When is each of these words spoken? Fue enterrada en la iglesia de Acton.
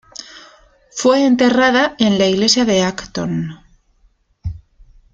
Fue 0.89 1.23
enterrada 1.27 1.93
en 1.99 2.17
la 2.17 2.25
iglesia 2.25 2.65
de 2.65 2.81
Acton. 2.81 3.59